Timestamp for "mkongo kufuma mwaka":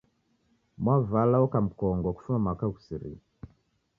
1.67-2.65